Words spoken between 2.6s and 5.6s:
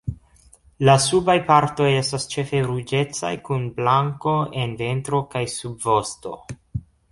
ruĝecaj kun blanko en ventro kaj